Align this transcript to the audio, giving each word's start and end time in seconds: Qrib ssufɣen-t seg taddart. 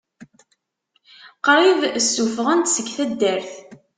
Qrib 1.45 1.81
ssufɣen-t 2.07 2.71
seg 2.75 2.87
taddart. 2.95 3.51